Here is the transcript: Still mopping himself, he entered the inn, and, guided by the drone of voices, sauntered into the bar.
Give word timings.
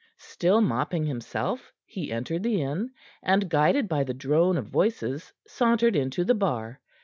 Still 0.17 0.61
mopping 0.61 1.05
himself, 1.05 1.71
he 1.85 2.11
entered 2.11 2.41
the 2.41 2.59
inn, 2.59 2.89
and, 3.21 3.47
guided 3.47 3.87
by 3.87 4.03
the 4.03 4.15
drone 4.15 4.57
of 4.57 4.65
voices, 4.65 5.31
sauntered 5.45 5.95
into 5.95 6.23
the 6.23 6.33
bar. 6.33 6.79